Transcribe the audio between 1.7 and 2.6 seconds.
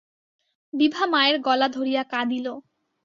ধরিয়া কাঁদিল।